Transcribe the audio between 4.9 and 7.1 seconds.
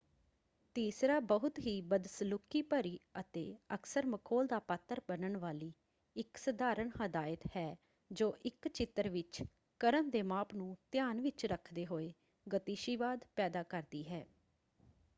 ਬਣਨ ਵਾਲੀ ਇੱਕ ਸਧਾਰਣ